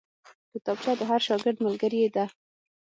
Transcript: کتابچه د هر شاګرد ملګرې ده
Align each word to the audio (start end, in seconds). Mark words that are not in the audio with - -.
کتابچه 0.53 0.91
د 0.99 1.01
هر 1.09 1.21
شاګرد 1.27 1.57
ملګرې 1.65 2.01
ده 2.15 2.25